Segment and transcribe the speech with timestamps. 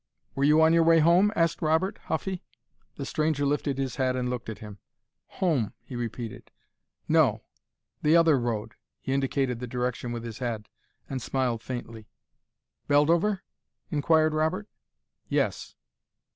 [0.33, 2.41] "Were you on your way home?" asked Robert, huffy.
[2.95, 4.79] The stranger lifted his head and looked at him.
[5.27, 6.49] "Home!" he repeated.
[7.07, 7.43] "No.
[8.01, 10.69] The other road" He indicated the direction with his head,
[11.07, 12.07] and smiled faintly.
[12.89, 13.41] "Beldover?"
[13.91, 14.67] inquired Robert.
[15.29, 15.75] "Yes."